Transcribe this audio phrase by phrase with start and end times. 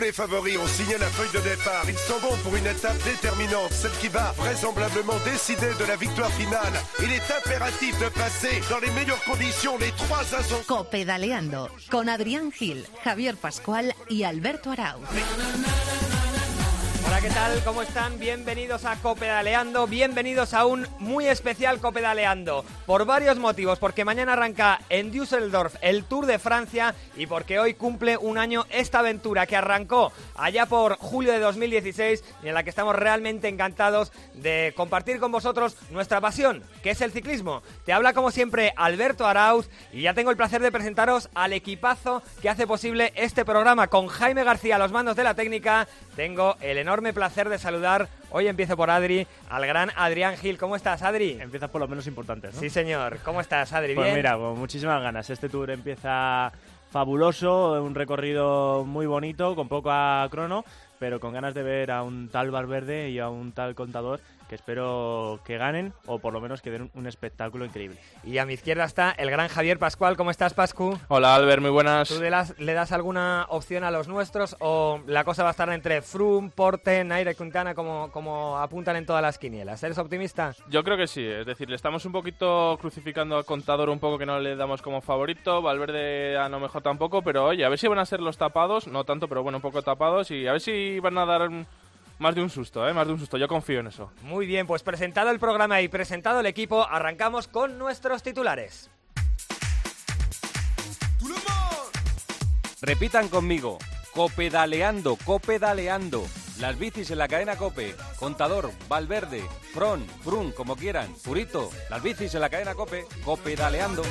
[0.00, 1.84] les favoris ont signé la feuille de départ.
[1.88, 6.30] Ils sont bons pour une étape déterminante, celle qui va vraisemblablement décider de la victoire
[6.32, 6.72] finale.
[7.00, 10.64] Il est impératif de passer dans les meilleures conditions les trois ascensions.
[10.66, 15.00] Copedaleando con Adrián Gil, Javier Pascual y Alberto Arauz.
[17.20, 17.62] ¿Qué tal?
[17.64, 18.18] ¿Cómo están?
[18.18, 22.64] Bienvenidos a Copedaleando, bienvenidos a un muy especial Copedaleando.
[22.86, 27.74] Por varios motivos, porque mañana arranca en Düsseldorf el Tour de Francia y porque hoy
[27.74, 32.62] cumple un año esta aventura que arrancó allá por julio de 2016 y en la
[32.62, 37.62] que estamos realmente encantados de compartir con vosotros nuestra pasión, que es el ciclismo.
[37.84, 42.22] Te habla como siempre Alberto Arauz y ya tengo el placer de presentaros al equipazo
[42.40, 45.86] que hace posible este programa con Jaime García a los mandos de la técnica.
[46.16, 50.58] Tengo el enorme placer de saludar, hoy empiezo por Adri, al gran Adrián Gil.
[50.58, 51.38] ¿Cómo estás, Adri?
[51.40, 52.60] Empiezas por lo menos importantes, ¿no?
[52.60, 53.18] Sí, señor.
[53.24, 53.94] ¿Cómo estás, Adri?
[53.94, 54.16] Pues ¿Bien?
[54.16, 55.28] mira, con muchísimas ganas.
[55.30, 56.52] Este tour empieza
[56.90, 60.64] fabuloso, un recorrido muy bonito, con poca crono,
[60.98, 64.56] pero con ganas de ver a un tal Valverde y a un tal Contador que
[64.56, 68.00] espero que ganen o por lo menos que den un espectáculo increíble.
[68.24, 70.16] Y a mi izquierda está el gran Javier Pascual.
[70.16, 70.98] ¿Cómo estás, Pascu?
[71.06, 72.08] Hola, Albert, muy buenas.
[72.08, 75.52] ¿Tú le das, le das alguna opción a los nuestros o la cosa va a
[75.52, 79.84] estar entre Froome, Porte, Nairo y Quintana como, como apuntan en todas las quinielas?
[79.84, 80.52] ¿Eres optimista?
[80.68, 84.18] Yo creo que sí, es decir, le estamos un poquito crucificando al contador un poco
[84.18, 87.78] que no le damos como favorito, Valverde a lo mejor tampoco, pero oye, a ver
[87.78, 90.52] si van a ser los tapados, no tanto, pero bueno, un poco tapados y a
[90.52, 91.48] ver si van a dar
[92.20, 92.92] más de un susto, ¿eh?
[92.92, 94.12] Más de un susto, yo confío en eso.
[94.22, 98.90] Muy bien, pues presentado el programa y presentado el equipo, arrancamos con nuestros titulares.
[102.82, 103.78] Repitan conmigo.
[104.14, 106.24] Copedaleando, copedaleando.
[106.58, 107.94] Las bicis en la cadena Cope.
[108.18, 111.14] Contador, Valverde, Fron, Frun, como quieran.
[111.24, 113.06] Purito, las bicis en la cadena Cope.
[113.24, 114.02] Copedaleando.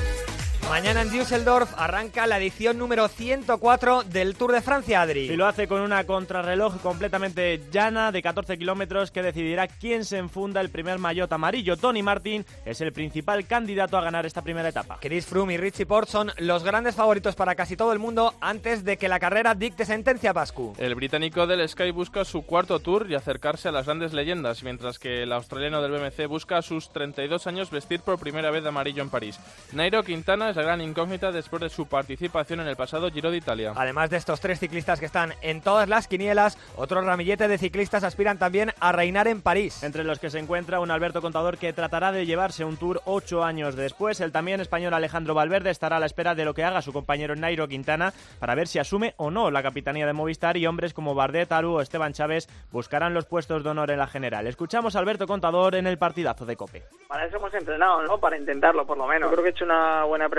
[0.67, 5.21] Mañana en Düsseldorf arranca la edición número 104 del Tour de Francia, Adri.
[5.21, 10.17] Y lo hace con una contrarreloj completamente llana de 14 kilómetros que decidirá quién se
[10.17, 11.75] enfunda el primer maillot amarillo.
[11.75, 14.99] Tony Martin es el principal candidato a ganar esta primera etapa.
[15.01, 18.83] Chris Froome y Richie Port son los grandes favoritos para casi todo el mundo antes
[18.83, 20.75] de que la carrera dicte sentencia, Pascu.
[20.77, 24.99] El británico del Sky busca su cuarto tour y acercarse a las grandes leyendas, mientras
[24.99, 28.69] que el australiano del BMC busca a sus 32 años vestir por primera vez de
[28.69, 29.39] amarillo en París.
[29.73, 33.37] Nairo Quintana es la gran incógnita después de su participación en el pasado Giro de
[33.37, 33.73] Italia.
[33.75, 38.03] Además de estos tres ciclistas que están en todas las quinielas, otro ramillete de ciclistas
[38.03, 39.83] aspiran también a reinar en París.
[39.83, 43.43] Entre los que se encuentra un Alberto Contador que tratará de llevarse un tour ocho
[43.43, 44.19] años después.
[44.21, 47.35] El también español Alejandro Valverde estará a la espera de lo que haga su compañero
[47.35, 51.15] Nairo Quintana para ver si asume o no la capitanía de Movistar y hombres como
[51.15, 54.47] Bardet, Aru o Esteban Chávez buscarán los puestos de honor en la general.
[54.47, 56.83] Escuchamos a Alberto Contador en el partidazo de Cope.
[57.07, 58.17] Para eso hemos entrenado, ¿no?
[58.17, 59.29] Para intentarlo, por lo menos.
[59.29, 60.38] Yo creo que he hecho una buena preparación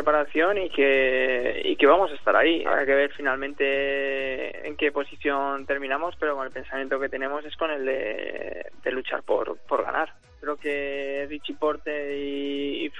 [0.59, 2.65] y que, y que vamos a estar ahí.
[2.65, 7.56] Habrá que ver finalmente en qué posición terminamos, pero con el pensamiento que tenemos es
[7.56, 10.12] con el de, luchar por, por ganar.
[10.41, 12.93] Creo que Richie Porte y, y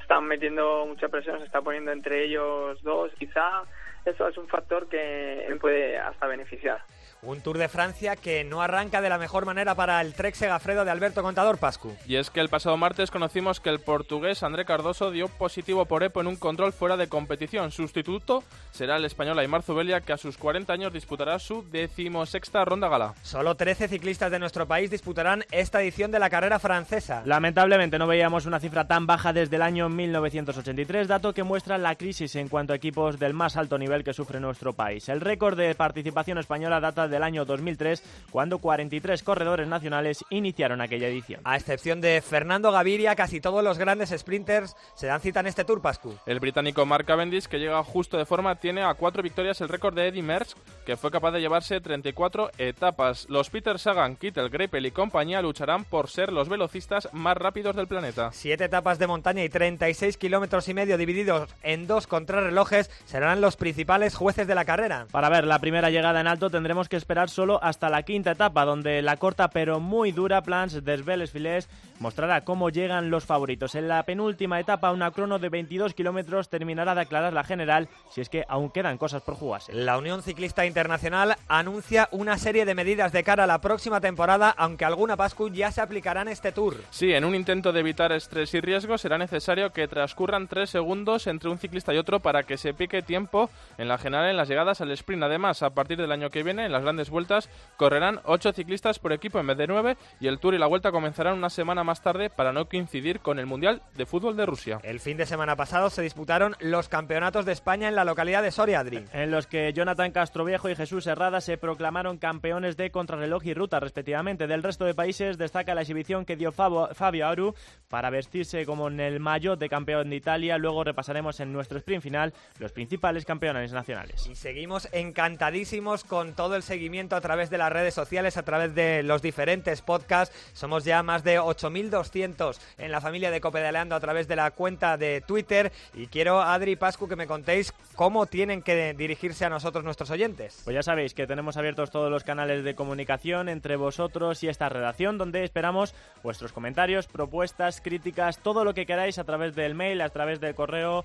[0.00, 3.12] están metiendo mucha presión, se está poniendo entre ellos dos.
[3.18, 3.62] Quizá
[4.04, 6.82] eso es un factor que me puede hasta beneficiar.
[7.24, 10.84] Un Tour de Francia que no arranca de la mejor manera para el Trek Segafredo
[10.84, 11.94] de Alberto Contador Pascu.
[12.04, 16.02] Y es que el pasado martes conocimos que el portugués André Cardoso dio positivo por
[16.02, 17.70] EPO en un control fuera de competición.
[17.70, 22.88] Sustituto será el español Aymar Zubelia, que a sus 40 años disputará su decimosexta ronda
[22.88, 23.14] gala.
[23.22, 27.22] Solo 13 ciclistas de nuestro país disputarán esta edición de la carrera francesa.
[27.24, 31.94] Lamentablemente no veíamos una cifra tan baja desde el año 1983, dato que muestra la
[31.94, 35.08] crisis en cuanto a equipos del más alto nivel que sufre nuestro país.
[35.08, 38.02] El récord de participación española data del año 2003,
[38.32, 41.40] cuando 43 corredores nacionales iniciaron aquella edición.
[41.44, 45.64] A excepción de Fernando Gaviria, casi todos los grandes sprinters se dan cita en este
[45.64, 46.14] Tour Pascu.
[46.26, 49.94] El británico Mark Cavendish, que llega justo de forma, tiene a cuatro victorias el récord
[49.94, 53.26] de Eddie Merckx, que fue capaz de llevarse 34 etapas.
[53.28, 57.86] Los Peter Sagan, Kittel, Greipel y compañía lucharán por ser los velocistas más rápidos del
[57.86, 58.30] planeta.
[58.32, 63.56] Siete etapas de montaña y 36 kilómetros y medio divididos en dos contrarrelojes serán los
[63.56, 65.06] principales jueces de la carrera.
[65.10, 68.64] Para ver la primera llegada en alto tendremos que esperar solo hasta la quinta etapa,
[68.64, 71.68] donde la corta pero muy dura Plans des Belles Filets
[71.98, 73.74] mostrará cómo llegan los favoritos.
[73.74, 78.20] En la penúltima etapa, una crono de 22 kilómetros terminará de aclarar la general, si
[78.20, 79.72] es que aún quedan cosas por jugarse.
[79.72, 84.50] La Unión Ciclista Internacional anuncia una serie de medidas de cara a la próxima temporada,
[84.56, 86.76] aunque alguna Pascu ya se aplicará en este Tour.
[86.90, 91.26] Sí, en un intento de evitar estrés y riesgo será necesario que transcurran tres segundos
[91.26, 94.48] entre un ciclista y otro para que se pique tiempo en la general en las
[94.48, 95.22] llegadas al sprint.
[95.24, 97.48] Además, a partir del año que viene, en las grandes grandes vueltas,
[97.78, 100.92] correrán ocho ciclistas por equipo en vez de nueve y el Tour y la Vuelta
[100.92, 104.78] comenzarán una semana más tarde para no coincidir con el Mundial de Fútbol de Rusia.
[104.82, 108.50] El fin de semana pasado se disputaron los campeonatos de España en la localidad de
[108.50, 109.04] Soria, Adri.
[109.12, 113.80] En los que Jonathan Castroviejo y Jesús Herrada se proclamaron campeones de contrarreloj y ruta,
[113.80, 114.46] respectivamente.
[114.46, 117.54] Del resto de países destaca la exhibición que dio Fabio Aru
[117.88, 120.58] para vestirse como en el maillot de campeón de Italia.
[120.58, 124.26] Luego repasaremos en nuestro sprint final los principales campeones nacionales.
[124.26, 128.74] Y seguimos encantadísimos con todo el seguimiento a través de las redes sociales, a través
[128.74, 130.34] de los diferentes podcasts.
[130.52, 134.96] Somos ya más de 8.200 en la familia de Copedaleando a través de la cuenta
[134.96, 135.70] de Twitter.
[135.94, 140.10] Y quiero, Adri y Pascu, que me contéis cómo tienen que dirigirse a nosotros nuestros
[140.10, 140.62] oyentes.
[140.64, 144.68] Pues ya sabéis que tenemos abiertos todos los canales de comunicación entre vosotros y esta
[144.68, 145.94] redacción, donde esperamos
[146.24, 150.56] vuestros comentarios, propuestas, críticas, todo lo que queráis a través del mail, a través del
[150.56, 151.04] correo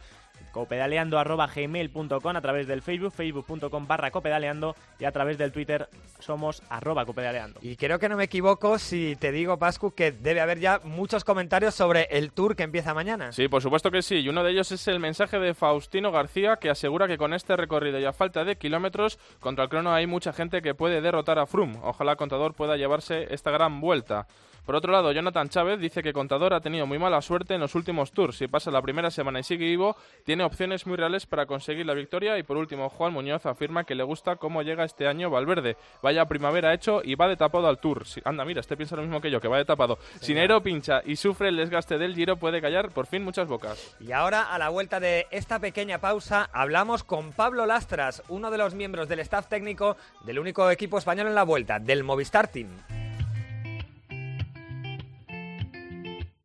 [0.52, 5.90] copedaleando.gmail.com a través del Facebook, facebook.com barra copedaleando y a través del Twitter
[6.20, 7.60] somos arroba copedaleando.
[7.62, 11.24] Y creo que no me equivoco si te digo, Pascu, que debe haber ya muchos
[11.24, 13.32] comentarios sobre el tour que empieza mañana.
[13.32, 14.16] Sí, por supuesto que sí.
[14.16, 17.56] Y uno de ellos es el mensaje de Faustino García que asegura que con este
[17.56, 21.40] recorrido y a falta de kilómetros contra el crono hay mucha gente que puede derrotar
[21.40, 21.80] a Froome.
[21.84, 24.28] Ojalá Contador pueda llevarse esta gran vuelta.
[24.68, 27.74] Por otro lado, Jonathan Chávez dice que Contador ha tenido muy mala suerte en los
[27.74, 28.36] últimos tours.
[28.36, 31.94] Si pasa la primera semana y sigue vivo, tiene opciones muy reales para conseguir la
[31.94, 32.38] victoria.
[32.38, 35.78] Y por último, Juan Muñoz afirma que le gusta cómo llega este año Valverde.
[36.04, 38.04] Vaya primavera hecho y va de tapado al tour.
[38.26, 40.00] anda, mira, este piensa lo mismo que yo, que va de tapado.
[40.20, 43.96] Si Nero pincha y sufre el desgaste del giro, puede callar por fin muchas bocas.
[44.02, 48.58] Y ahora, a la vuelta de esta pequeña pausa, hablamos con Pablo Lastras, uno de
[48.58, 53.07] los miembros del staff técnico del único equipo español en la vuelta, del Movistar Team.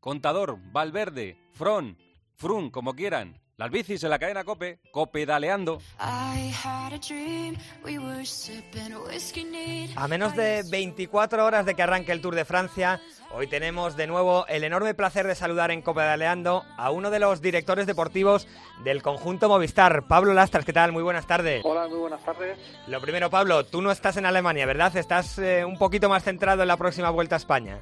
[0.03, 1.97] Contador, Valverde, Fron,
[2.35, 3.41] Frun, como quieran.
[3.57, 5.79] Las bicis en la cadena Cope, Cope daleando.
[6.01, 6.35] A
[10.09, 13.01] menos de 24 horas de que arranque el Tour de Francia,
[13.33, 17.21] hoy tenemos de nuevo el enorme placer de saludar en Cope daleando a uno de
[17.21, 18.49] los directores deportivos
[18.83, 20.65] del conjunto Movistar, Pablo Lastras.
[20.65, 20.91] ¿Qué tal?
[20.91, 21.63] Muy buenas tardes.
[21.65, 22.59] Hola, muy buenas tardes.
[22.89, 24.97] Lo primero, Pablo, tú no estás en Alemania, ¿verdad?
[24.97, 27.79] Estás eh, un poquito más centrado en la próxima vuelta a España.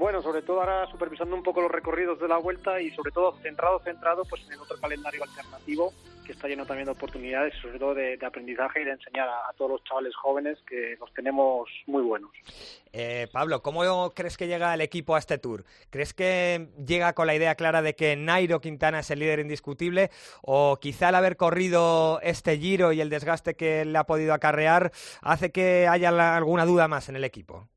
[0.00, 3.36] Bueno, sobre todo ahora supervisando un poco los recorridos de la vuelta y sobre todo
[3.42, 5.92] centrado, centrado pues en otro calendario alternativo
[6.24, 9.72] que está lleno también de oportunidades, sobre todo de, aprendizaje y de enseñar a, todos
[9.72, 12.30] los chavales jóvenes que los tenemos muy buenos.
[12.94, 15.66] Eh, Pablo, ¿cómo crees que llega el equipo a este tour?
[15.90, 20.10] ¿Crees que llega con la idea clara de que Nairo Quintana es el líder indiscutible?
[20.40, 24.92] ¿O quizá el haber corrido este giro y el desgaste que le ha podido acarrear
[25.20, 27.68] hace que haya alguna duda más en el equipo?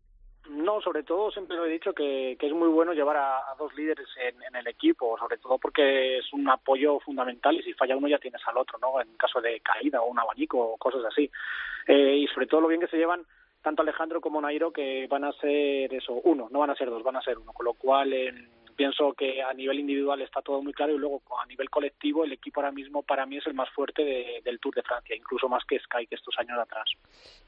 [0.64, 4.08] No, sobre todo siempre lo he dicho que, es muy bueno llevar a, dos líderes
[4.18, 8.18] en, el equipo, sobre todo porque es un apoyo fundamental y si falla uno ya
[8.18, 9.02] tienes al otro, ¿no?
[9.02, 11.30] En caso de caída o un abanico o cosas así.
[11.88, 13.26] Eh, y sobre todo lo bien que se llevan
[13.62, 17.04] tanto Alejandro como Nairo que van a ser eso, uno, no van a ser dos,
[17.04, 20.62] van a ser uno, con lo cual en pienso que a nivel individual está todo
[20.62, 23.54] muy claro y luego a nivel colectivo el equipo ahora mismo para mí es el
[23.54, 26.86] más fuerte del Tour de Francia, incluso más que Sky que estos años atrás.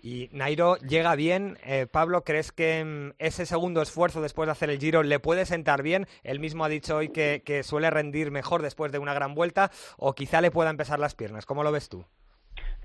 [0.02, 4.70] Y Nairo llega bien, eh, Pablo, ¿crees que mm, ese segundo esfuerzo después de hacer
[4.70, 6.06] el Giro le puede sentar bien?
[6.24, 9.72] Él mismo ha dicho hoy que, que suele rendir mejor después de una gran vuelta
[9.98, 11.46] o quizá le pueda empezar las piernas.
[11.46, 12.06] ¿Cómo lo ves tú?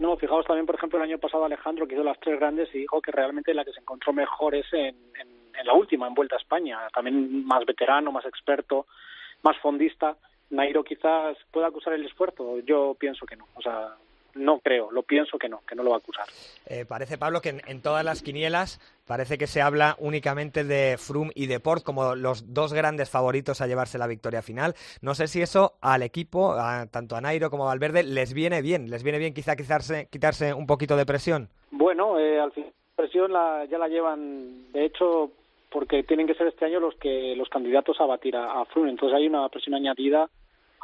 [0.00, 2.78] No, fijaos también, por ejemplo, el año pasado Alejandro, que hizo las tres grandes y
[2.78, 6.36] dijo que realmente la que se encontró mejor es en, en, la última, en Vuelta
[6.36, 6.78] a España.
[6.94, 8.86] También más veterano, más experto,
[9.42, 10.16] más fondista.
[10.50, 12.58] Nairo quizás pueda acusar el esfuerzo.
[12.60, 13.46] Yo pienso que no.
[13.54, 13.94] O sea,
[14.34, 16.26] no creo, lo pienso que no, que no lo va a acusar.
[16.66, 21.32] Eh, parece, Pablo, que en, todas las quinielas parece que se habla únicamente de Froome
[21.34, 24.74] y de Port como los dos grandes favoritos a llevarse la victoria final.
[25.02, 26.56] No sé si eso al equipo,
[26.90, 30.54] tanto a Nairo como a Valverde, les viene bien, les viene bien quizá quitarse, quitarse
[30.54, 31.48] un poquito de presión.
[31.70, 35.30] Bueno, eh, al final presión la, ya la llevan, de hecho,
[35.70, 38.90] porque tienen que ser este año los que los candidatos a batir a, a Froome,
[38.90, 40.28] entonces hay una presión añadida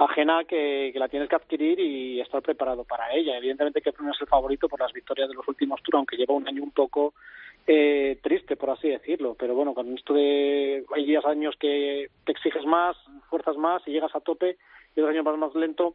[0.04, 3.36] ajena que, la tienes que adquirir y estar preparado para ella.
[3.36, 6.34] Evidentemente que Froome es el favorito por las victorias de los últimos Tours, aunque lleva
[6.34, 7.14] un año un poco
[7.66, 9.34] eh, triste, por así decirlo.
[9.38, 12.96] Pero bueno, con esto de hay días, años que te exiges más,
[13.30, 14.56] fuerzas más y llegas a tope,
[14.94, 15.94] y otros años vas más lento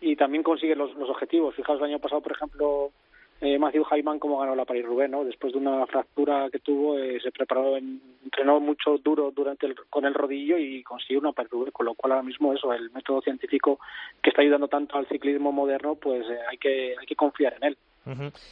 [0.00, 1.54] y también consigues los, los objetivos.
[1.54, 2.90] Fijaos, el año pasado, por ejemplo,
[3.40, 5.24] eh, Matthew Hyman como ganó la Paris Roubaix, ¿no?
[5.24, 10.06] Después de una fractura que tuvo, eh, se preparó, entrenó mucho duro durante el, con
[10.06, 13.20] el rodillo y consiguió una Paris Roubaix, con lo cual ahora mismo eso, el método
[13.20, 13.78] científico
[14.22, 17.64] que está ayudando tanto al ciclismo moderno, pues eh, hay que hay que confiar en
[17.64, 17.78] él.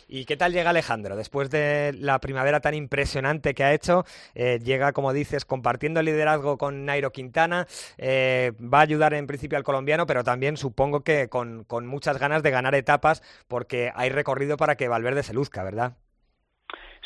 [0.08, 1.16] ¿Y qué tal llega Alejandro?
[1.16, 6.06] Después de la primavera tan impresionante que ha hecho, eh, llega, como dices, compartiendo el
[6.06, 7.66] liderazgo con Nairo Quintana,
[7.98, 12.42] eh, va a ayudar en principio al colombiano, pero también supongo que con, muchas ganas
[12.42, 15.96] de ganar etapas, porque hay recorrido para que Valverde se luzca, ¿verdad?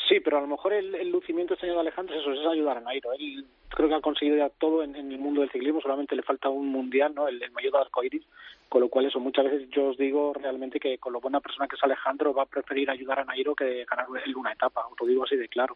[0.07, 3.13] Sí, pero a lo mejor el, lucimiento este Alejandro es eso, es ayudar a Nairo.
[3.13, 6.49] Él creo que ha conseguido ya todo en, el mundo del ciclismo, solamente le falta
[6.49, 7.27] un mundial, ¿no?
[7.27, 8.23] El, mayor de arcoiris,
[8.67, 11.67] con lo cual eso muchas veces yo os digo realmente que con lo buena persona
[11.67, 14.99] que es Alejandro va a preferir ayudar a Nairo que ganar en una etapa, os
[14.99, 15.75] lo digo así de claro.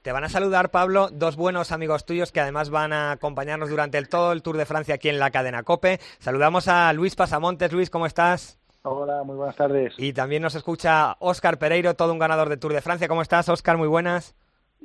[0.00, 3.98] Te van a saludar, Pablo, dos buenos amigos tuyos que además van a acompañarnos durante
[3.98, 5.98] el, todo el Tour de Francia aquí en la cadena COPE.
[6.18, 7.70] Saludamos a Luis Pasamontes.
[7.70, 8.58] Luis, ¿cómo estás?
[8.82, 9.94] Hola, muy buenas tardes.
[9.98, 13.08] Y también nos escucha Óscar Pereiro, todo un ganador de Tour de Francia.
[13.08, 13.76] ¿Cómo estás, Óscar?
[13.76, 14.34] Muy buenas.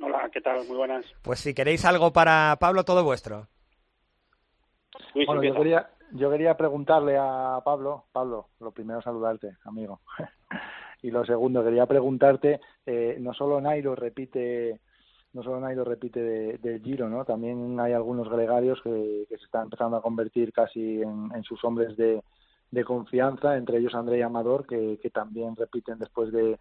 [0.01, 0.65] Hola, ¿qué tal?
[0.67, 1.05] Muy buenas.
[1.21, 3.47] Pues si queréis algo para Pablo, todo vuestro.
[5.13, 10.01] bueno, yo quería, yo quería preguntarle a Pablo, Pablo, lo primero saludarte, amigo.
[11.01, 14.79] y lo segundo, quería preguntarte, eh, no solo Nairo repite
[15.31, 17.23] no solo Nairo repite del Giro, ¿no?
[17.23, 22.23] También hay algunos gregarios que, se están empezando a convertir casi en sus hombres de,
[22.71, 26.59] de confianza, entre ellos André y Amador, que, también repiten después de,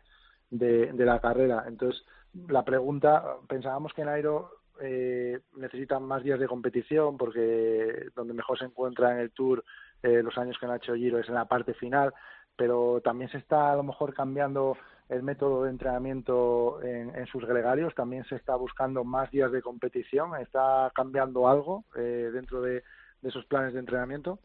[0.50, 1.64] de, la carrera.
[1.66, 2.02] Entonces,
[2.48, 8.66] la pregunta, pensábamos que Nairo eh, necesita más días de competición porque donde mejor se
[8.66, 9.64] encuentra en el Tour
[10.02, 12.14] eh, los años que no ha hecho Giro es en la parte final,
[12.56, 14.76] pero también se está a lo mejor cambiando
[15.08, 20.36] el método de entrenamiento en, sus gregarios, también se está buscando más días de competición,
[20.36, 22.82] está cambiando algo eh, dentro de
[23.22, 24.38] esos planes de entrenamiento.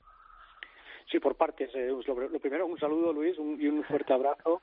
[1.12, 1.70] Sí, por partes.
[1.74, 4.62] Eh, lo, primero, un saludo, Luis, y un fuerte abrazo.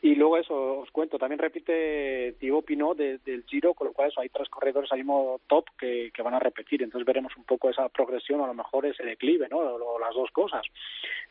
[0.00, 4.20] Y luego eso, os cuento, también repite Thibaut Pinot del Giro, con lo cual eso,
[4.20, 6.82] hay tres corredores al mismo top que, que van a repetir.
[6.82, 9.78] Entonces veremos un poco esa progresión, a lo mejor ese declive, ¿no?
[9.98, 10.62] las dos cosas.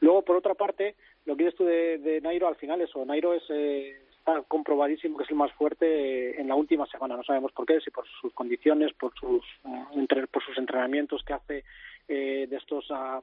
[0.01, 0.95] Luego, por otra parte,
[1.25, 3.43] lo que dices tú de, de Nairo, al final eso, Nairo es...
[3.49, 7.15] Eh, está comprobadísimo que es el más fuerte en la última semana.
[7.15, 11.33] No sabemos por qué, si por sus condiciones, por sus, eh, por sus entrenamientos que
[11.33, 11.63] hace
[12.07, 13.21] eh, de estos a,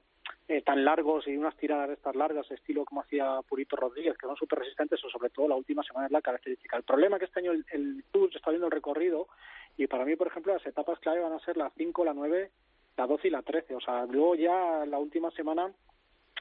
[0.49, 4.26] eh, tan largos y unas tiradas de estas largas, estilo como hacía Purito Rodríguez, que
[4.26, 6.76] son súper resistentes, o sobre todo la última semana es la característica.
[6.76, 9.29] El problema es que este año el, el Tour está viendo el recorrido
[9.76, 12.50] y para mí, por ejemplo, las etapas clave van a ser la 5, la 9,
[12.97, 13.75] la 12 y la 13.
[13.75, 15.73] O sea, luego ya la última semana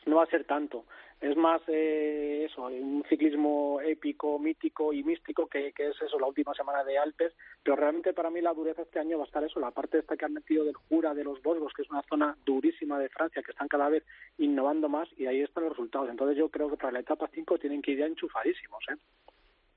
[0.05, 0.86] no va a ser tanto.
[1.22, 6.27] Es más eh, eso, un ciclismo épico, mítico y místico que, que, es eso, la
[6.27, 7.33] última semana de Alpes,
[7.63, 10.17] pero realmente para mí la dureza este año va a estar eso, la parte esta
[10.17, 13.41] que han metido del Jura, de los Bosgos, que es una zona durísima de Francia,
[13.41, 14.03] que están cada vez
[14.38, 16.10] innovando más y ahí están los resultados.
[16.10, 18.83] Entonces yo creo que para la etapa 5 tienen que ir ya enchufadísimos.
[18.89, 18.98] ¿eh?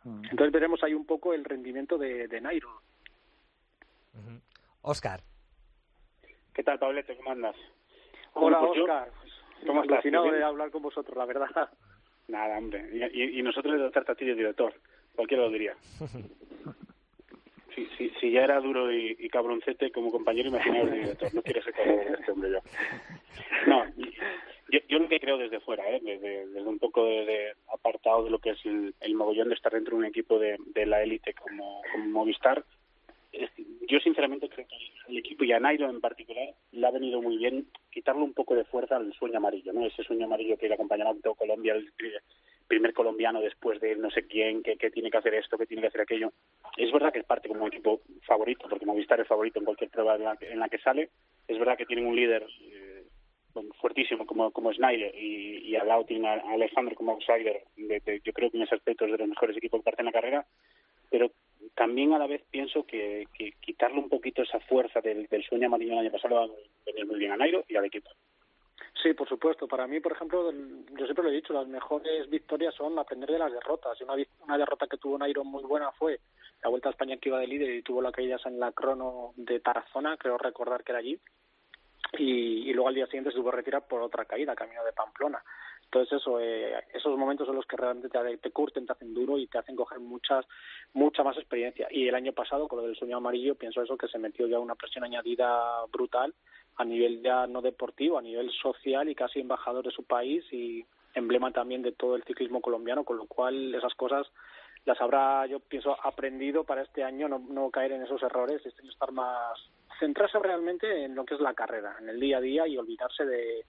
[0.03, 0.25] Mm.
[0.31, 2.71] Entonces veremos ahí un poco el rendimiento de, de Nairo.
[4.83, 5.21] Oscar.
[6.55, 7.17] ¿Qué tal, Pablete?
[7.17, 7.57] ¿Cómo andas?
[8.35, 9.11] Hola, pues Oscar.
[9.65, 10.03] ¿Cómo estás?
[10.03, 11.49] de hablar con vosotros, la verdad.
[12.29, 13.11] Nada, hombre.
[13.13, 14.75] Y, y, nosotros de tratarte a ti de director.
[15.15, 15.75] Cualquiera lo diría.
[17.75, 21.35] Si, si, si ya era duro y, cabroncete como compañero, imaginaos de director.
[21.35, 22.61] No quiero ser cabrón este hombre yo.
[23.67, 23.85] No,
[24.71, 26.01] yo, yo lo que creo desde fuera, ¿eh?
[26.03, 29.73] desde, desde un poco de, apartado de lo que es el, el mogollón de estar
[29.73, 32.65] dentro de un equipo de, de la élite como, como Movistar,
[33.89, 34.77] yo sinceramente creo que
[35.09, 38.55] el equipo y a Nairo en particular le ha venido muy bien quitarle un poco
[38.55, 39.87] de fuerza al sueño amarillo, ¿no?
[39.87, 41.93] Ese sueño amarillo que le acompañaba a todo Colombia, el
[42.67, 45.89] primer colombiano después de no sé quién, que, tiene que hacer esto, que tiene que
[45.89, 46.33] hacer aquello.
[46.77, 50.17] Es verdad que parte como un equipo favorito, porque Movistar es favorito en cualquier prueba
[50.17, 51.11] en la que, sale.
[51.47, 53.05] Es verdad que tienen un líder eh,
[53.81, 57.63] fuertísimo como, como Snyder y, al lado tiene a Alejandro como outsider.
[57.77, 60.13] yo creo que en ese aspecto es de los mejores equipos que parte en la
[60.13, 60.47] carrera.
[61.11, 61.31] Pero
[61.75, 63.27] también a la vez pienso que,
[63.61, 66.49] quitarle un poquito esa fuerza del, sueño amarillo el año pasado va a
[66.85, 68.11] venir muy bien a Nairo y al equipo.
[69.03, 69.69] Sí, por supuesto.
[69.69, 73.39] Para mí, por ejemplo, yo siempre lo he dicho, las mejores victorias son aprender de
[73.39, 74.01] las derrotas.
[74.01, 76.19] Una, una derrota que tuvo Nairo muy buena fue
[76.63, 79.33] la Vuelta a España que iba de líder y tuvo la caída en la crono
[79.37, 81.21] de Tarazona, creo recordar que era allí.
[82.19, 85.43] Y, luego al día siguiente se tuvo que retirar por otra caída, camino de Pamplona.
[85.87, 89.39] Entonces eso, eh, esos momentos son los que realmente te, te curten, te hacen duro
[89.39, 90.45] y te hacen coger muchas,
[90.93, 91.87] mucha más experiencia.
[91.91, 94.59] Y el año pasado, con lo del sueño amarillo, pienso eso, que se metió ya
[94.59, 96.35] una presión añadida brutal
[96.77, 100.85] a nivel ya no deportivo, a nivel social y casi embajador de su país y
[101.15, 104.27] emblema también de todo el ciclismo colombiano, con lo cual esas cosas
[104.85, 109.11] las habrá, yo pienso, aprendido para este año no, caer en esos errores, este estar
[109.11, 109.59] más,
[109.99, 113.25] centrarse realmente en lo que es la carrera, en el día a día y olvidarse
[113.25, 113.65] de,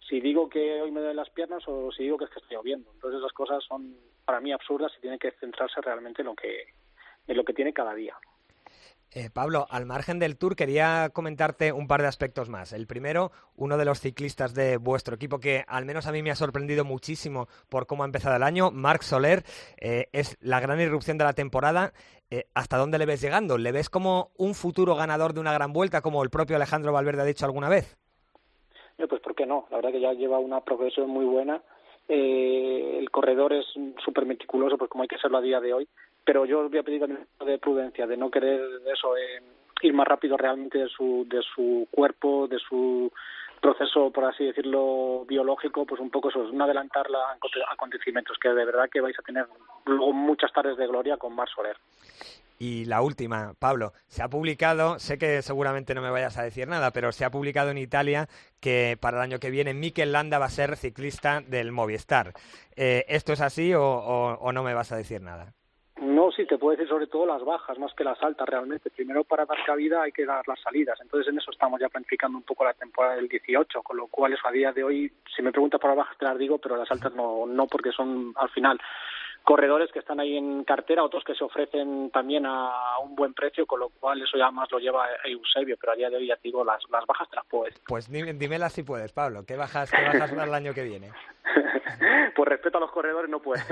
[0.00, 2.56] si digo que hoy me duelen las piernas o si digo que es que estoy
[2.56, 2.90] lloviendo.
[2.92, 6.74] Entonces esas cosas son para mí absurdas y tiene que centrarse realmente en lo que,
[7.26, 8.16] en lo que tiene cada día.
[9.12, 12.72] Eh, Pablo, al margen del Tour, quería comentarte un par de aspectos más.
[12.72, 16.30] El primero, uno de los ciclistas de vuestro equipo que al menos a mí me
[16.30, 19.44] ha sorprendido muchísimo por cómo ha empezado el año, Marc Soler,
[19.78, 21.94] eh, es la gran irrupción de la temporada.
[22.30, 23.56] Eh, ¿Hasta dónde le ves llegando?
[23.56, 27.22] ¿Le ves como un futuro ganador de una gran vuelta, como el propio Alejandro Valverde
[27.22, 27.96] ha dicho alguna vez?
[28.96, 29.66] Pues ¿por qué no?
[29.70, 31.60] La verdad que ya lleva una progresión muy buena
[32.08, 33.66] eh, el corredor es
[34.04, 35.88] súper meticuloso, pues como hay que serlo a día de hoy,
[36.24, 38.60] pero yo os voy a pedir también de prudencia, de no querer
[38.92, 39.42] eso, eh,
[39.82, 43.10] ir más rápido realmente de su, de su cuerpo, de su
[43.60, 47.06] proceso, por así decirlo, biológico, pues un poco eso, es no adelantar
[47.72, 49.46] acontecimientos, que de verdad que vais a tener
[49.86, 51.76] luego muchas tardes de gloria con Mar Soler.
[52.58, 56.66] Y la última, Pablo, se ha publicado, sé que seguramente no me vayas a decir
[56.68, 58.28] nada, pero se ha publicado en Italia
[58.60, 62.32] que para el año que viene Mikel Landa va a ser ciclista del Movistar.
[62.74, 65.52] Eh, ¿Esto es así o, no me vas a decir nada?
[66.00, 68.90] No, sí, te puedo decir sobre todo las bajas, más que las altas realmente.
[68.90, 70.98] Primero para dar cabida hay que dar las salidas.
[71.00, 74.32] Entonces en eso estamos ya planificando un poco la temporada del 18, con lo cual
[74.32, 76.76] eso a día de hoy, si me preguntas por las bajas te las digo, pero
[76.76, 78.78] las altas no, no porque son al final
[79.46, 83.64] corredores que están ahí en cartera, otros que se ofrecen también a un buen precio,
[83.64, 86.34] con lo cual eso ya más lo lleva Eusebio, pero a día de hoy ya
[86.34, 87.78] te digo, las, las bajas te las puedes.
[87.86, 91.12] Pues dímelas si puedes, Pablo, ¿qué bajas, qué bajas el año que viene?
[92.34, 93.62] pues respeto a los corredores no puedo.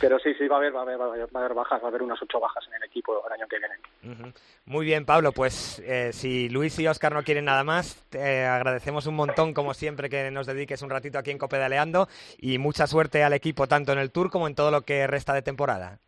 [0.00, 1.88] pero sí, sí, va a haber, va a haber, va a haber, bajas, va a
[1.88, 4.34] haber unas ocho bajas en el equipo el año que viene.
[4.66, 9.06] Muy bien, Pablo, pues eh, si Luis y Oscar no quieren nada más, te agradecemos
[9.06, 12.06] un montón, como siempre, que nos dediques un ratito aquí en Copedaleando
[12.38, 15.06] y mucha suerte suerte al equipo tanto en el Tour como en todo lo que
[15.06, 16.00] resta de temporada.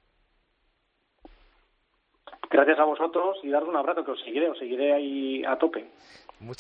[2.51, 5.87] Gracias a vosotros y daros un abrazo que os seguiré, os seguiré ahí a tope.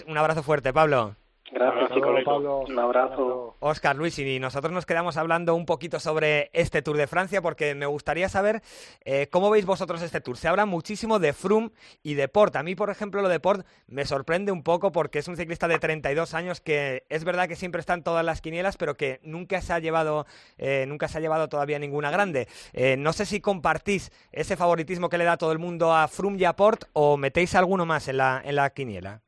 [0.06, 1.16] Un abrazo fuerte, Pablo.
[1.52, 1.90] Gracias,
[2.24, 2.60] Pablo.
[2.68, 3.56] Un abrazo.
[3.58, 7.74] Oscar, Luis, y nosotros nos quedamos hablando un poquito sobre este Tour de Francia porque
[7.74, 8.62] me gustaría saber
[9.04, 10.36] eh, cómo veis vosotros este Tour.
[10.36, 11.70] Se habla muchísimo de Froome
[12.02, 12.54] y de Port.
[12.56, 15.66] A mí, por ejemplo, lo de Port me sorprende un poco porque es un ciclista
[15.66, 19.20] de 32 años que es verdad que siempre está en todas las quinielas, pero que
[19.22, 20.26] nunca se ha llevado,
[20.58, 22.46] eh, nunca se ha llevado todavía ninguna grande.
[22.72, 26.38] Eh, no sé si compartís ese favoritismo que le da todo el mundo a Froome
[26.38, 29.22] y a Port o metéis alguno más en la, en la quiniela.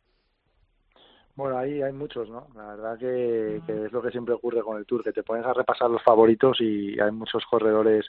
[1.34, 2.48] Bueno, ahí hay muchos, ¿no?
[2.54, 5.54] La verdad que, es lo que siempre ocurre con el Tour, que te pones a
[5.54, 8.06] repasar los favoritos y hay muchos corredores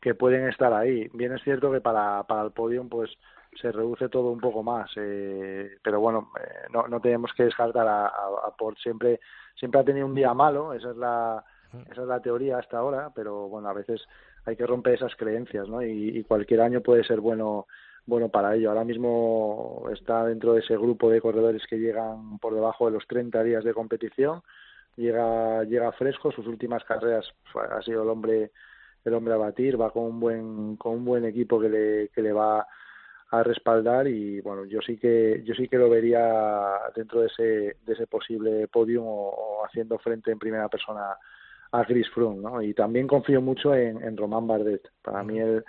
[0.00, 1.08] que pueden estar ahí.
[1.12, 3.10] Bien es cierto que para, para el podium pues
[3.60, 7.86] se reduce todo un poco más, eh, pero bueno, eh, no, no tenemos que descartar
[7.86, 8.78] a, a, Port.
[8.78, 9.20] Siempre,
[9.54, 11.44] siempre ha tenido un día malo, esa es la,
[11.90, 14.04] esa es la teoría hasta ahora, pero bueno, a veces
[14.44, 15.82] hay que romper esas creencias, ¿no?
[15.82, 17.66] y cualquier año puede ser bueno
[18.06, 18.70] bueno para ello.
[18.70, 23.06] Ahora mismo está dentro de ese grupo de corredores que llegan por debajo de los
[23.06, 24.42] 30 días de competición.
[24.96, 27.26] Llega, llega fresco, sus últimas carreras
[27.70, 28.52] ha sido el hombre
[29.04, 32.22] el hombre a batir, va con un buen con un buen equipo que le, que
[32.22, 32.66] le va
[33.30, 37.76] a respaldar y bueno yo sí que yo sí que lo vería dentro de ese
[37.84, 41.16] de ese posible podium o, haciendo frente en primera persona
[41.72, 42.62] a Chris Froome ¿no?
[42.62, 45.64] y también confío mucho en, en Román Bardet para mí el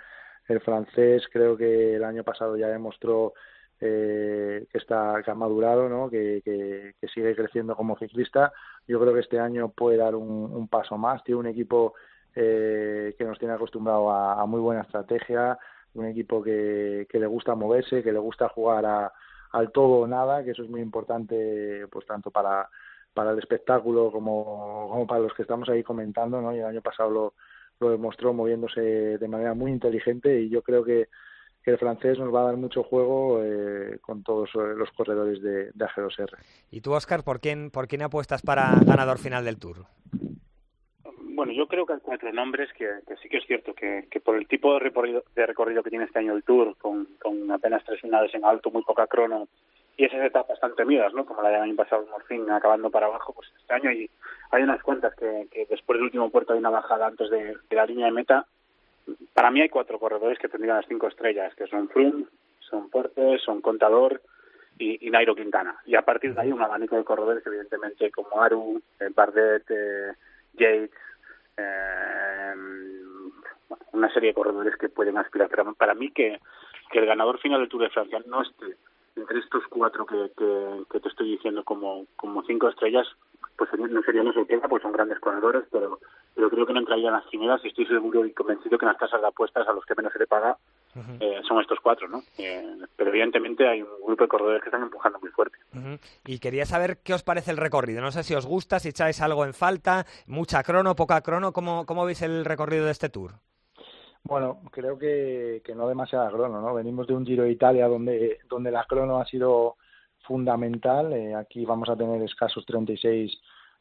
[0.48, 3.34] el francés creo que el año pasado ya demostró
[3.80, 6.10] eh, que está que ha madurado, ¿no?
[6.10, 8.52] Que, que, sigue creciendo como ciclista.
[8.86, 11.22] Yo creo que este año puede dar un, paso más.
[11.22, 11.94] Tiene un equipo
[12.34, 15.58] eh, que nos tiene acostumbrado a, muy buena estrategia,
[15.94, 19.12] un equipo que, que le gusta moverse, que le gusta jugar a,
[19.52, 22.68] al todo o nada, que eso es muy importante, pues tanto para
[23.14, 26.54] para el espectáculo como, como para los que estamos ahí comentando, ¿no?
[26.54, 27.34] Y el año pasado lo,
[27.80, 28.80] lo demostró moviéndose
[29.18, 31.08] de manera muy inteligente y yo creo que,
[31.64, 35.64] el francés nos va a dar mucho juego eh, con todos eh, los corredores de,
[35.66, 36.38] de AG2R.
[36.70, 39.84] ¿Y tú, Oscar, por quién, por quién apuestas para ganador final del Tour?
[41.34, 42.88] Bueno, yo creo que hay cuatro nombres que,
[43.20, 46.06] sí que es cierto que, que, por el tipo de recorrido, de recorrido que tiene
[46.06, 49.46] este año el Tour, con, con apenas tres finales en alto, muy poca crono
[49.98, 51.26] y esas etapas tan temidas, ¿no?
[51.26, 54.08] Como la del año pasado, Morfín acabando para abajo, pues este año hay,
[54.52, 57.84] hay unas cuantas que, que después del último puerto hay una bajada antes de, la
[57.84, 58.46] línea de meta.
[59.34, 62.26] Para mí hay cuatro corredores que tendrían las cinco estrellas, que son Froome,
[62.60, 64.22] son Portes, son Contador
[64.78, 65.76] y, Nairo Quintana.
[65.84, 70.12] Y a partir de ahí un abanico de corredores, evidentemente, como Aru, eh, Bardet, eh,
[70.52, 70.92] Yates,
[71.56, 72.54] eh,
[73.94, 75.48] una serie de corredores que pueden aspirar.
[75.48, 76.38] Pero para mí que,
[76.92, 78.76] que el ganador final del Tour de Francia no esté
[79.28, 80.30] entre estos cuatro que,
[80.90, 83.06] que, te estoy diciendo como, como cinco estrellas,
[83.56, 85.98] pues no sería una sorpresa, pues son grandes corredores, pero,
[86.34, 88.98] pero creo que no entrarían las quinielas y estoy seguro y convencido que en las
[88.98, 90.56] casas de apuestas a los que menos se le paga
[91.20, 92.22] eh, son estos cuatro, ¿no?
[92.38, 95.58] Eh, pero evidentemente hay un grupo de corredores que están empujando muy fuerte.
[96.26, 98.00] Y quería saber qué os parece el recorrido.
[98.00, 101.84] No sé si os gusta, si echáis algo en falta, mucha crono, poca crono, ¿cómo,
[101.86, 103.32] cómo veis el recorrido de este tour?
[104.28, 106.74] Bueno, creo que, que no demasiada crono, ¿no?
[106.74, 109.76] Venimos de un Giro de Italia donde, donde la crono ha sido
[110.26, 111.14] fundamental.
[111.14, 113.32] Eh, aquí vamos a tener escasos 36,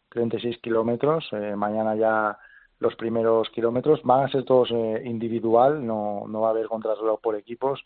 [0.08, 1.28] 36 kilómetros.
[1.34, 2.40] Eh, mañana ya
[2.80, 7.20] los primeros kilómetros van a ser todos eh, individual, no, no va a haber contrarreloj
[7.20, 7.84] por equipos.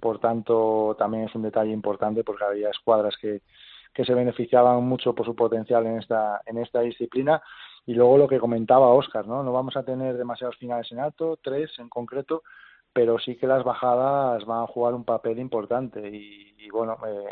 [0.00, 3.42] Por tanto, también es un detalle importante porque había escuadras que,
[3.92, 7.42] que se beneficiaban mucho por su potencial en esta, en esta disciplina.
[7.86, 9.42] Y luego lo que comentaba Oscar, ¿no?
[9.42, 12.42] No vamos a tener demasiados finales en alto, tres en concreto,
[12.92, 16.08] pero sí que las bajadas van a jugar un papel importante.
[16.08, 17.28] Y, bueno, eh,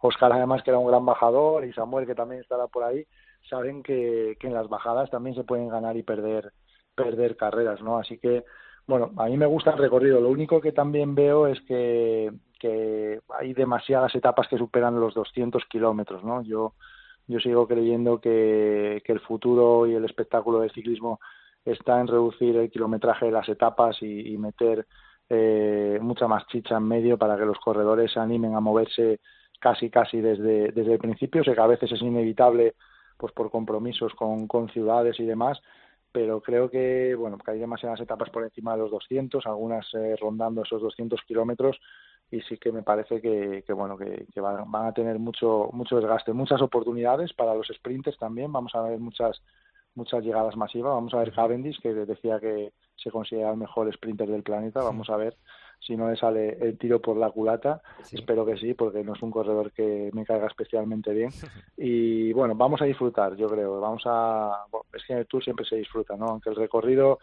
[0.00, 3.04] Oscar además que era un gran bajador y Samuel que también estará por ahí,
[3.48, 6.52] saben que, que en las bajadas también se pueden ganar y perder
[6.94, 7.98] perder carreras, ¿no?
[7.98, 8.44] Así que
[8.90, 10.20] bueno, a mí me gusta el recorrido.
[10.20, 15.64] Lo único que también veo es que, que hay demasiadas etapas que superan los 200
[15.66, 16.42] kilómetros, ¿no?
[16.42, 16.74] Yo,
[17.30, 21.20] yo sigo creyendo que, que el futuro y el espectáculo del ciclismo
[21.64, 24.86] está en reducir el kilometraje de las etapas y, meter
[25.28, 29.20] eh, mucha más chicha en medio para que los corredores se animen a moverse
[29.60, 31.44] casi casi desde, desde el principio.
[31.44, 32.74] Sé que a veces es inevitable
[33.16, 35.60] pues por compromisos con, con ciudades y demás,
[36.10, 40.16] pero creo que bueno que hay demasiadas etapas por encima de los 200 algunas eh,
[40.20, 41.78] rondando esos 200 kilómetros
[42.30, 46.32] y sí que me parece que, que bueno que, van, a tener mucho mucho desgaste
[46.32, 49.42] muchas oportunidades para los sprinters también vamos a ver muchas
[49.94, 54.28] muchas llegadas masivas vamos a ver Cavendish que decía que se considera el mejor sprinter
[54.28, 55.36] del planeta vamos a ver
[55.80, 57.80] si no le sale el tiro por la culata.
[58.12, 61.30] Espero que sí, porque no es un corredor que me caiga especialmente bien.
[61.76, 63.80] Y bueno, vamos a disfrutar, yo creo.
[63.80, 64.66] Vamos a.
[64.92, 66.26] es que en el Tour siempre se disfruta, ¿no?
[66.26, 67.18] Aunque el recorrido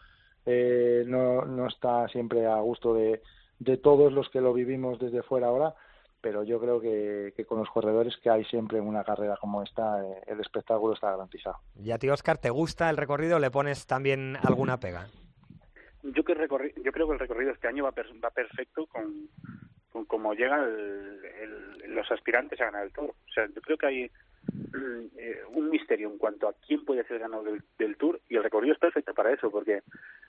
[0.45, 3.21] eh, no, no está siempre a gusto de,
[3.59, 5.75] de todos los que lo vivimos desde fuera ahora,
[6.21, 9.63] pero yo creo que, que, con los corredores que hay siempre en una carrera como
[9.63, 11.57] esta, eh, el espectáculo está garantizado.
[11.75, 13.39] ¿Y a ti, Oscar, te gusta el recorrido?
[13.39, 15.07] ¿Le pones también alguna pega?
[16.13, 16.33] yo, que
[16.83, 19.29] yo creo que el recorrido este año va, va perfecto con,
[19.91, 21.19] con cómo llegan
[21.87, 23.09] los aspirantes a ganar el Tour.
[23.09, 24.11] O sea, yo creo que hay
[25.17, 28.73] eh, un misterio en cuanto a quién puede ser ganador del, Tour y el recorrido
[28.73, 29.81] es perfecto para eso, porque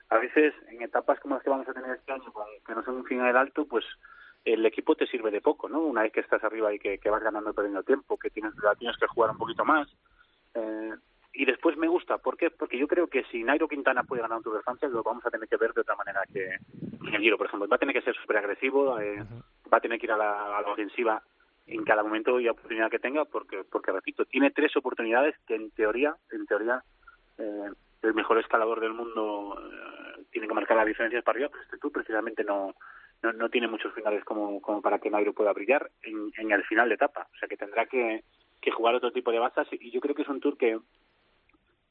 [0.09, 2.33] a veces en etapas como las que vamos a tener este año,
[2.65, 3.85] que no son un final alto, pues
[4.45, 5.81] el equipo te sirve de poco, ¿no?
[5.81, 8.97] Una vez que estás arriba y que, que vas ganando perdiendo tiempo, que tienes, tienes
[8.97, 9.87] que jugar un poquito más.
[10.55, 10.93] Eh,
[11.33, 12.17] y después me gusta.
[12.17, 12.49] ¿Por qué?
[12.49, 15.25] Porque yo creo que si Nairo Quintana puede ganar un Tour de Francia, lo vamos
[15.25, 16.55] a tener que ver de otra manera que
[17.07, 17.67] en el Giro, por ejemplo.
[17.67, 19.23] Va a tener que ser súper agresivo, eh,
[19.71, 21.21] va a tener que ir a la, ofensiva
[21.69, 25.69] en cada momento y oportunidad que tenga, porque, porque repito, tiene tres oportunidades que en
[25.71, 26.83] teoría, en teoría,
[27.37, 27.69] eh,
[28.01, 31.77] el mejor escalador del mundo eh, tiene que marcar las diferencias para arriba, pero este
[31.77, 32.73] Tour precisamente no,
[33.21, 36.63] no, no tiene muchos finales como, como para que Nairo pueda brillar en, en el
[36.63, 37.27] final de etapa.
[37.33, 38.23] O sea que tendrá que,
[38.61, 40.79] que jugar otro tipo de bazas y yo creo que es un Tour que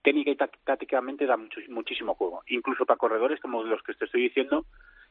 [0.02, 2.42] técnica y tácticamente da muchísimo juego.
[2.46, 4.64] Incluso para corredores como los que te estoy diciendo,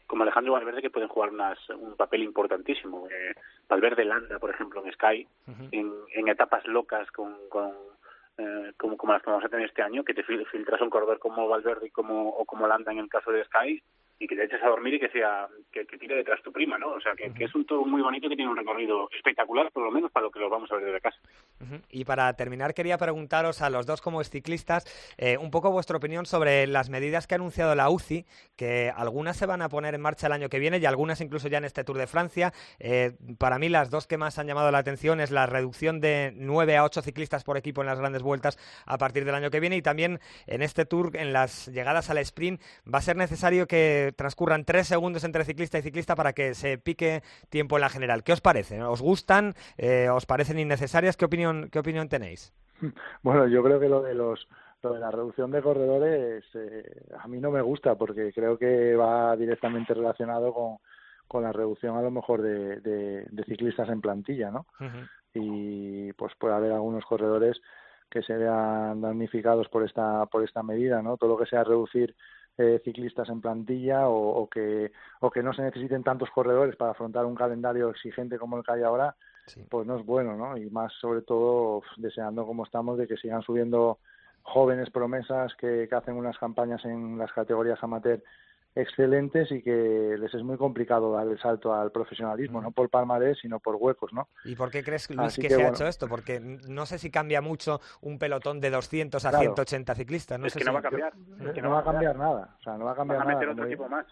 [0.07, 3.07] como Alejandro Valverde, que pueden jugar un papel importantísimo.
[3.09, 3.35] Eh,
[3.67, 5.27] Valverde Landa, por ejemplo, en Sky,
[5.71, 7.35] en, etapas locas con,
[8.37, 11.19] eh, como, como las que vamos a tener este año, que te filtras un corredor
[11.19, 13.83] como Valverde y como, o como Landa en el caso de Sky,
[14.19, 16.89] y que te eches a dormir y que sea que, tire detrás tu prima, ¿no?
[16.89, 19.91] O sea, que, es un todo muy bonito que tiene un recorrido espectacular, por lo
[19.91, 21.17] menos para lo que lo vamos a ver desde casa.
[21.89, 24.85] Y para terminar, quería preguntaros a los dos como ciclistas
[25.17, 28.25] eh, un poco vuestra opinión sobre las medidas que ha anunciado la UCI,
[28.55, 31.47] que algunas se van a poner en marcha el año que viene y algunas incluso
[31.47, 32.53] ya en este Tour de Francia.
[32.79, 36.33] Eh, para mí las dos que más han llamado la atención es la reducción de
[36.35, 39.59] 9 a 8 ciclistas por equipo en las grandes vueltas a partir del año que
[39.59, 43.67] viene y también en este Tour, en las llegadas al sprint, va a ser necesario
[43.67, 47.89] que transcurran tres segundos entre ciclista y ciclista para que se pique tiempo en la
[47.89, 48.23] general.
[48.23, 48.81] ¿Qué os parece?
[48.83, 49.53] ¿Os gustan?
[49.77, 51.17] Eh, ¿Os parecen innecesarias?
[51.17, 52.53] ¿Qué opinión, qué opinión tenéis?
[53.23, 54.47] Bueno, yo creo que lo de los
[54.83, 58.95] lo de la reducción de corredores eh, a mí no me gusta porque creo que
[58.95, 60.77] va directamente relacionado con,
[61.27, 64.65] con la reducción a lo mejor de, de, ciclistas en plantilla, ¿no?
[65.33, 67.59] Y pues puede haber algunos corredores
[68.09, 71.17] que se vean damnificados por esta por esta medida, ¿no?
[71.17, 72.15] Todo lo que sea reducir
[72.57, 77.25] eh, ciclistas en plantilla o, que, o que no se necesiten tantos corredores para afrontar
[77.25, 79.15] un calendario exigente como el que hay ahora,
[79.69, 80.57] pues no es bueno, ¿no?
[80.57, 83.99] Y más sobre todo deseando como estamos de que sigan subiendo
[84.43, 88.21] jóvenes promesas que, que hacen unas campañas en las categorías amateur
[88.77, 93.39] excelentes y que les es muy complicado dar el salto al profesionalismo, no por palmarés,
[93.39, 94.29] sino por huecos, ¿no?
[94.45, 96.07] ¿Y por qué crees, Luis, que, se ha hecho esto?
[96.07, 100.39] Porque no sé si cambia mucho un pelotón de 200 a 180 ciclistas.
[100.39, 101.13] No es sé que no va a cambiar.
[101.53, 102.55] que no, va a cambiar nada.
[102.59, 103.51] O sea, no va a cambiar nada.
[103.51, 104.05] otro tipo más.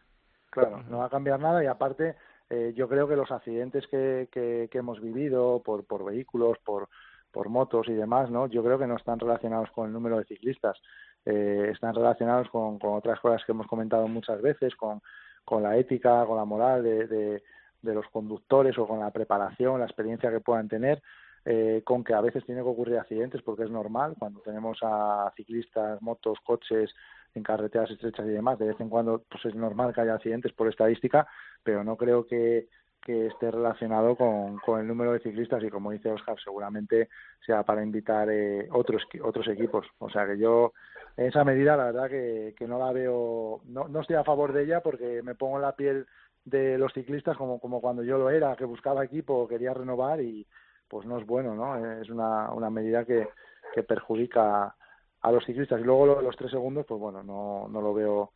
[0.50, 2.16] Claro, no va a cambiar nada y aparte
[2.50, 6.88] eh, yo creo que los accidentes que, que, que hemos vivido por, por vehículos, por,
[7.32, 8.48] por motos y demás, ¿no?
[8.48, 10.78] Yo creo que no están relacionados con el número de ciclistas
[11.26, 15.02] eh, están relacionados con, con, otras cosas que hemos comentado muchas veces, con,
[15.44, 17.42] con la ética, con la moral de, de,
[17.94, 21.04] los conductores o con la preparación, la experiencia que puedan tener,
[21.46, 25.32] eh, con que a veces tiene que ocurrir accidentes porque es normal cuando tenemos a
[25.36, 26.92] ciclistas, motos, coches
[27.36, 30.54] en carreteras estrechas y demás, de vez en cuando pues es normal que haya accidentes
[30.54, 31.28] por estadística,
[31.64, 32.68] pero no creo que,
[33.06, 37.10] que esté relacionado con, con el número de ciclistas y como dice Oscar seguramente
[37.46, 39.86] sea para invitar eh, otros otros equipos.
[40.00, 40.74] O sea que yo
[41.16, 44.64] esa medida la verdad que, que no la veo no, no estoy a favor de
[44.64, 46.08] ella porque me pongo en la piel
[46.46, 50.48] de los ciclistas como como cuando yo lo era que buscaba equipo quería renovar y
[50.88, 53.30] pues no es bueno no es una, una medida que,
[53.76, 54.76] que perjudica
[55.22, 55.80] a los ciclistas.
[55.80, 58.32] Y luego los tres segundos pues bueno no no lo veo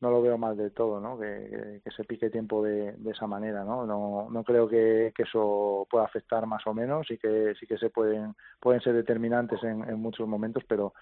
[0.00, 1.18] no lo veo mal del todo, ¿no?
[1.18, 3.84] Que, se pique tiempo de, esa manera, ¿no?
[3.84, 7.90] No, no creo que, eso pueda afectar más o menos y que sí que se
[7.90, 10.94] pueden pueden ser determinantes en, muchos momentos, pero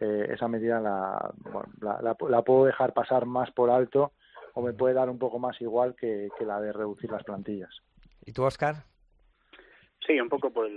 [0.00, 1.34] eh, esa medida la,
[1.80, 4.12] la, puedo dejar pasar más por alto
[4.54, 7.70] o me puede dar un poco más igual que, la de reducir las plantillas.
[8.24, 8.76] ¿Y tú, Oscar?
[10.06, 10.70] Sí, un poco por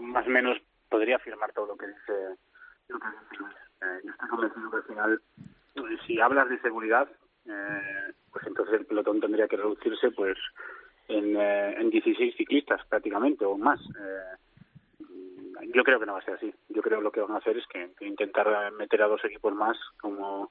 [0.00, 2.36] más o menos podría afirmar todo lo que dice,
[2.88, 3.44] lo que dice
[3.82, 5.22] eh, yo estoy convencido que al final
[6.06, 7.08] si hablas de seguridad,
[7.46, 10.38] eh, pues entonces el pelotón tendría que reducirse pues
[11.08, 13.80] en, eh, en 16 ciclistas prácticamente o más.
[13.80, 15.06] Eh,
[15.74, 16.52] yo creo que no va a ser así.
[16.68, 19.54] Yo creo que lo que van a hacer es que, intentar meter a dos equipos
[19.54, 20.50] más como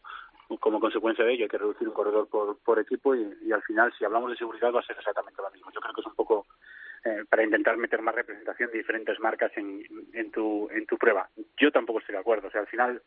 [0.59, 3.93] como consecuencia de ello hay que reducir un corredor por, por equipo y, al final
[3.95, 5.69] si hablamos de seguridad va a ser exactamente lo mismo.
[5.71, 6.47] Yo creo que es un poco
[7.05, 11.29] eh, para intentar meter más representación de diferentes marcas en, en, tu, en tu prueba.
[11.57, 12.47] Yo tampoco estoy de acuerdo.
[12.47, 13.01] O sea, al final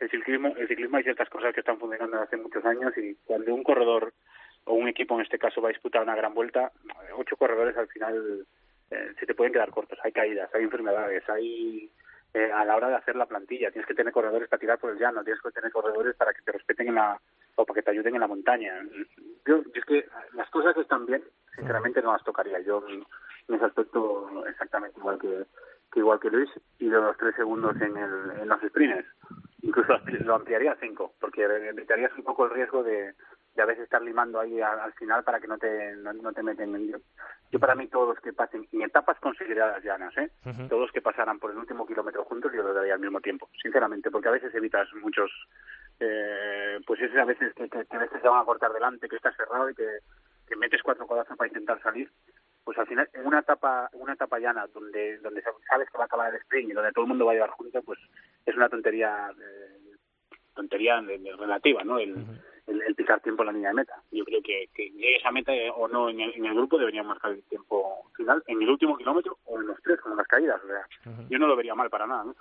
[0.00, 3.54] el ciclismo, el ciclismo hay ciertas cosas que están funcionando hace muchos años y cuando
[3.54, 4.12] un corredor
[4.64, 6.72] o un equipo en este caso va a disputar una gran vuelta,
[7.16, 8.46] ocho corredores al final
[8.90, 9.98] eh, se te pueden quedar cortos.
[10.02, 11.90] Hay caídas, hay enfermedades, hay
[12.34, 14.90] eh, a la hora de hacer la plantilla tienes que tener corredores para tirar por
[14.90, 17.20] el llano, tienes que tener corredores para que te respeten en la
[17.56, 18.80] o para que te ayuden en la montaña.
[19.46, 21.22] Yo, es que las cosas están bien,
[21.54, 22.60] sinceramente no las tocaría.
[22.60, 23.04] Yo en
[23.54, 25.44] ese aspecto exactamente igual que,
[25.92, 29.06] que igual que Luis y de los tres segundos en, el, en los sprints
[29.72, 33.14] incluso lo ampliaría a cinco, porque evitarías un poco el riesgo de,
[33.54, 36.74] de a veces estar limando ahí al, final para que no te, no, te meten
[36.74, 36.88] en...
[36.88, 36.98] Yo,
[37.50, 40.30] yo para mí todos los que pasen en etapas consideradas llanas, ¿eh?
[40.68, 43.48] todos los que pasaran por el último kilómetro juntos yo lo daría al mismo tiempo,
[43.62, 45.30] sinceramente, porque a veces evitas muchos...
[46.00, 49.32] Eh, pues es a veces que, a veces se van a cortar delante, que está
[49.32, 49.98] cerrado y que,
[50.48, 52.10] que metes cuatro codazos para intentar salir
[52.64, 56.06] pues al final en una etapa una etapa llana donde donde sabes que va a
[56.06, 57.98] acabar el sprint y donde todo el mundo va a llevar junto pues
[58.46, 59.96] es una tontería eh,
[60.54, 62.14] tontería relativa no el,
[62.66, 63.94] el, pisar tiempo en la línea de meta.
[64.10, 66.78] Yo creo que, que llegue esa meta eh, o no en el, en el grupo
[66.78, 70.26] deberían marcar el tiempo final en el último kilómetro o en los tres como las
[70.26, 70.86] caídas o sea
[71.28, 72.36] yo no lo vería mal para nada ¿no?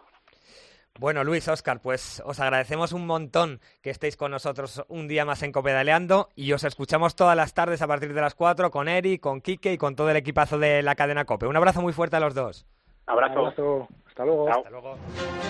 [1.00, 5.42] Bueno, Luis, Oscar, pues os agradecemos un montón que estéis con nosotros un día más
[5.42, 9.18] en Copedaleando y os escuchamos todas las tardes a partir de las 4 con Eri,
[9.18, 11.48] con Quique y con todo el equipazo de la cadena Cope.
[11.48, 12.66] Un abrazo muy fuerte a los dos.
[13.08, 13.88] Abrazo.
[14.06, 14.50] Hasta luego.
[14.50, 14.98] Hasta luego.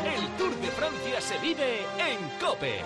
[0.05, 2.81] El Tour de Francia se vive en Cope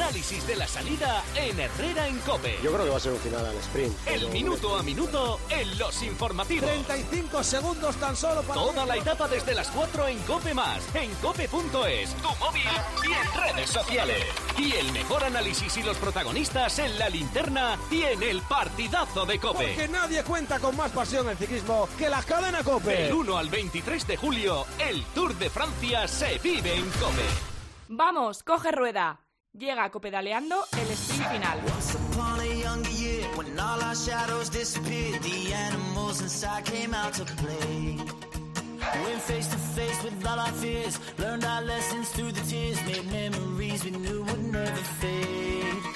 [0.00, 2.58] análisis de la salida en Herrera en Cope.
[2.62, 3.94] Yo creo que va a ser un final al sprint.
[4.06, 6.70] El minuto a minuto en los informativos.
[6.70, 8.54] 35 segundos tan solo para...
[8.54, 12.62] Toda la etapa desde las 4 en Cope Más, en cope.es, tu móvil
[13.06, 14.24] y en redes sociales.
[14.56, 19.38] Y el mejor análisis y los protagonistas en la linterna y en el partidazo de
[19.38, 19.66] Cope.
[19.66, 23.08] Porque nadie cuenta con más pasión en ciclismo que la cadena Cope.
[23.08, 27.26] El 1 al 23 de julio, el Tour de Francia se vive en Cope.
[27.88, 29.20] Vamos, coge rueda.
[29.52, 31.58] Llega copedaleando el sprint final.
[39.04, 43.10] Went face to face with all our fears, learned our lessons through the tears, made
[43.10, 45.89] memories we knew would never fade.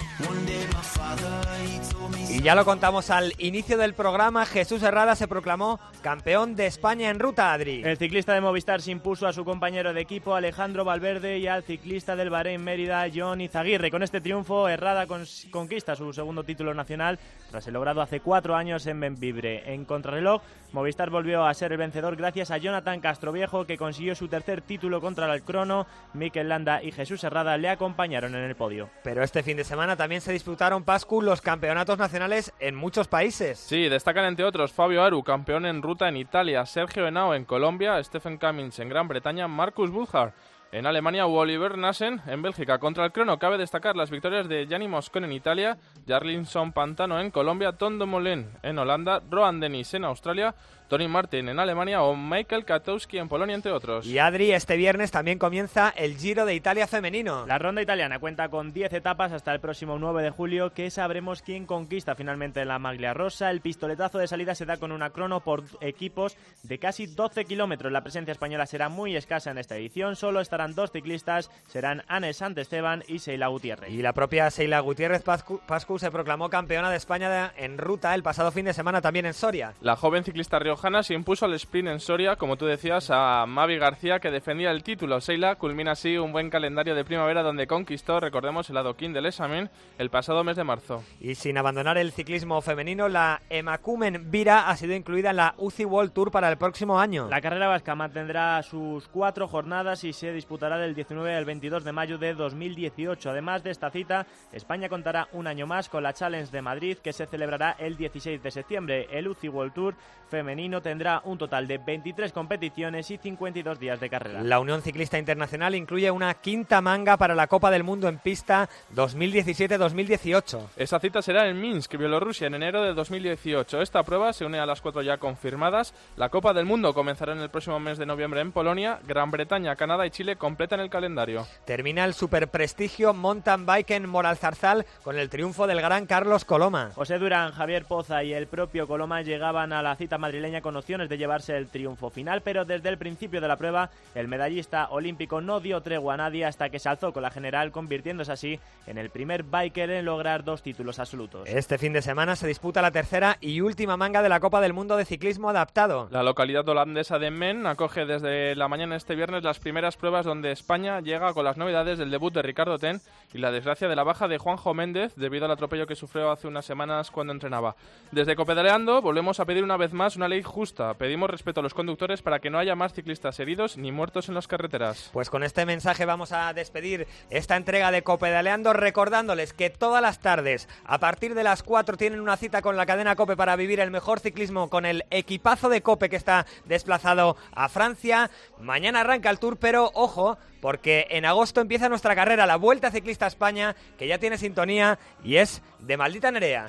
[2.35, 7.09] Y ya lo contamos al inicio del programa, Jesús Herrada se proclamó campeón de España
[7.11, 7.83] en ruta, Adri.
[7.85, 11.63] El ciclista de Movistar se impuso a su compañero de equipo Alejandro Valverde y al
[11.63, 13.91] ciclista del Bahrein Mérida John Izaguirre.
[13.91, 15.07] Con este triunfo, Herrada
[15.53, 17.21] conquista su segundo título nacional
[17.53, 19.73] tras el logrado hace cuatro años en Benvibre.
[19.73, 24.27] En contrarreloj, Movistar volvió a ser el vencedor gracias a Jonathan Castroviejo, que consiguió su
[24.27, 25.87] tercer título contra el crono.
[26.15, 28.91] Mikel Landa y Jesús Herrada le acompañaron en el podio.
[29.05, 33.59] Pero este fin de semana también se disputaron, Pascu, los campeonatos nacionales en muchos países.
[33.59, 38.01] Sí, destacan entre otros Fabio Aru, campeón en ruta en Italia, Sergio Henao en Colombia,
[38.05, 40.35] Stephen Cummings en Gran Bretaña, Marcus Buchar
[40.71, 42.79] en Alemania o Oliver Nassen en Bélgica.
[42.79, 47.33] Contra el crono cabe destacar las victorias de Gianni Moscon en Italia, Jarlinson Pantano en
[47.33, 50.55] Colombia, Tondo Molen en Holanda, Rohan Dennis en Australia
[50.89, 54.07] Tony Martin en Alemania o Michael Katowski en Polonia, entre otros.
[54.07, 57.47] Y Adri, este viernes también comienza el Giro de Italia femenino.
[57.47, 61.43] La ronda italiana cuenta con 10 etapas hasta el próximo 9 de julio, que sabremos
[61.43, 63.51] quién conquista finalmente la maglia rosa.
[63.51, 67.91] El pistoletazo de salida se da con una crono por equipos de casi 12 kilómetros.
[67.93, 72.31] La presencia española será muy escasa en esta edición, solo estarán dos ciclistas, serán Anne
[72.31, 73.91] Esteban y Seila Gutiérrez.
[73.91, 78.15] Y la propia Seila Gutiérrez Pascu, Pascu se proclamó campeona de España de- en ruta
[78.15, 79.73] el pasado fin de semana también en Soria.
[79.81, 83.79] La joven ciclista riojana se impuso al sprint en Soria, como tú decías, a Mavi
[83.79, 85.19] García, que defendía el título.
[85.23, 89.71] Seila culmina así un buen calendario de primavera donde conquistó, recordemos, el adoquín del examen
[89.97, 91.03] el pasado mes de marzo.
[91.21, 95.87] Y sin abandonar el ciclismo femenino, la Emakumen Vira ha sido incluida en la UCI
[95.87, 97.29] World Tour para el próximo año.
[97.31, 101.93] La carrera vasca mantendrá sus cuatro jornadas y se disputará del 19 al 22 de
[101.93, 103.31] mayo de 2018.
[103.31, 107.15] Además de esta cita, España contará un año más con la Challenge de Madrid que
[107.15, 109.09] se celebrará el 16 de septiembre.
[109.11, 109.95] El UCI World Tour
[110.29, 114.43] femenino tendrá un total de 23 competiciones y 52 días de carrera.
[114.43, 118.69] La Unión Ciclista Internacional incluye una quinta manga para la Copa del Mundo en pista
[118.95, 120.69] 2017-2018.
[120.77, 123.83] Esa cita será en Minsk, Bielorrusia, en enero de 2018.
[123.83, 125.95] Esta prueba se une a las cuatro ya confirmadas.
[126.17, 129.01] La Copa del Mundo comenzará en el próximo mes de noviembre en Polonia.
[129.07, 131.47] Gran Bretaña, Canadá y Chile completan el calendario.
[131.65, 136.91] Termina el superprestigio mountain bike en Moralzarzal con el triunfo del gran Carlos Coloma.
[136.95, 141.09] José Durán, Javier Poza y el propio Coloma llegaban a la cita madrileña con opciones
[141.09, 145.41] de llevarse el triunfo final, pero desde el principio de la prueba el medallista olímpico
[145.41, 148.99] no dio tregua a nadie hasta que se alzó con la general, convirtiéndose así en
[148.99, 151.49] el primer biker en lograr dos títulos absolutos.
[151.49, 154.73] Este fin de semana se disputa la tercera y última manga de la Copa del
[154.73, 156.09] Mundo de Ciclismo Adaptado.
[156.11, 160.53] La localidad holandesa de Men acoge desde la mañana este viernes las primeras pruebas donde
[160.53, 163.01] España llega con las novedades del debut de Ricardo Ten
[163.33, 166.47] y la desgracia de la baja de Juanjo Méndez debido al atropello que sufrió hace
[166.47, 167.77] unas semanas cuando entrenaba.
[168.13, 170.95] Desde Copedaleando volvemos a pedir una vez más una ley justa.
[170.95, 174.35] Pedimos respeto a los conductores para que no haya más ciclistas heridos ni muertos en
[174.35, 175.11] las carreteras.
[175.13, 180.21] Pues con este mensaje vamos a despedir esta entrega de Copedaleando recordándoles que todas las
[180.21, 183.81] tardes a partir de las 4 tienen una cita con la cadena Cope para vivir
[183.81, 188.31] el mejor ciclismo con el equipazo de Cope que está desplazado a Francia.
[188.61, 193.25] Mañana arranca el Tour, pero ojo, porque en agosto empieza nuestra carrera, la Vuelta Ciclista
[193.25, 196.67] a España, que ya tiene sintonía y es de maldita Nerea.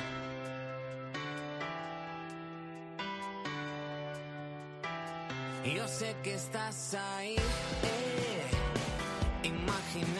[5.73, 7.35] Yo sé que estás ahí,
[7.83, 10.14] eh, imaginando